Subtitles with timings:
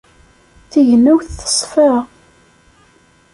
[0.71, 1.91] Tignewt teṣfa